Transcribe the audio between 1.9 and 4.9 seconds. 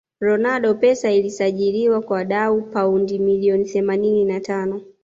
kwa dau paundi milioni themanini ma tano